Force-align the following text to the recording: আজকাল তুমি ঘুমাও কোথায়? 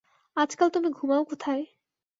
আজকাল 0.37 0.67
তুমি 0.69 0.89
ঘুমাও 0.89 1.23
কোথায়? 1.23 1.63